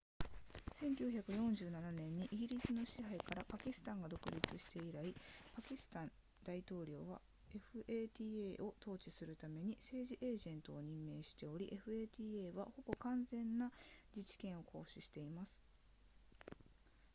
[0.73, 5.13] 1947年にイギリスの支配からパキスタンが独立して以来
[5.55, 6.11] パキスタン
[6.43, 7.21] 大統領は
[7.53, 13.69] fata を統治するために政治エージェントを任命しており fata はほぼ完全な
[14.15, 15.61] 自治権を行使しています